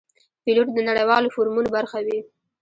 پیلوټ 0.43 0.67
د 0.73 0.79
نړیوالو 0.89 1.31
فورمونو 1.35 1.69
برخه 1.77 1.99
وي. 2.05 2.19